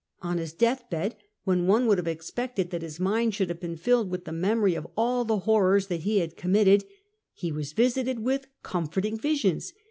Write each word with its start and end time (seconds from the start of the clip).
On 0.23 0.39
his 0.39 0.51
death 0.53 0.89
bed, 0.89 1.15
when 1.43 1.67
one 1.67 1.85
would 1.85 1.99
have 1.99 2.07
expected 2.07 2.71
that 2.71 2.81
his 2.81 2.99
mind 2.99 3.35
should 3.35 3.49
have 3.49 3.59
been 3.59 3.75
filled 3.75 4.09
with 4.09 4.25
the 4.25 4.31
memory 4.31 4.73
of 4.73 4.87
all 4.97 5.23
the 5.25 5.37
horrors 5.45 5.85
that 5.89 5.99
he 5.99 6.17
had 6.17 6.35
committed, 6.35 6.85
he 7.33 7.51
was 7.51 7.73
visited 7.73 8.17
with 8.17 8.47
comforting 8.63 9.15
visions. 9.15 9.73